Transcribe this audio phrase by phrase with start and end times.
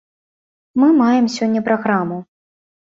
[0.79, 2.23] Мы маем сёння праграму.